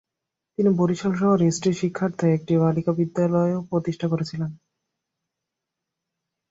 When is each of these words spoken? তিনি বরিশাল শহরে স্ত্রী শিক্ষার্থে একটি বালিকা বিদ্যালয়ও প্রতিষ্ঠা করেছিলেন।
তিনি 0.57 0.69
বরিশাল 0.79 1.13
শহরে 1.15 1.45
স্ত্রী 1.51 1.71
শিক্ষার্থে 1.81 2.25
একটি 2.37 2.53
বালিকা 2.57 2.91
বিদ্যালয়ও 2.99 3.67
প্রতিষ্ঠা 3.69 4.07
করেছিলেন। 4.07 4.51